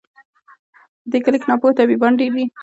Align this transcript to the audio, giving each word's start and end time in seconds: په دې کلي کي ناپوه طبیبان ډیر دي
په 1.03 1.07
دې 1.11 1.19
کلي 1.23 1.37
کي 1.41 1.47
ناپوه 1.49 1.75
طبیبان 1.79 2.11
ډیر 2.19 2.31
دي 2.37 2.45